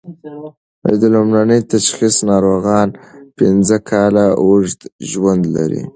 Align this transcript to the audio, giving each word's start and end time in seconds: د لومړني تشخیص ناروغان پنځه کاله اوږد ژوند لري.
د 1.01 1.03
لومړني 1.13 1.59
تشخیص 1.73 2.15
ناروغان 2.29 2.87
پنځه 3.37 3.77
کاله 3.89 4.25
اوږد 4.43 4.79
ژوند 5.11 5.43
لري. 5.55 5.83